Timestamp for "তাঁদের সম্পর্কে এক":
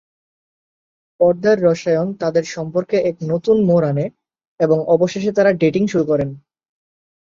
2.13-3.15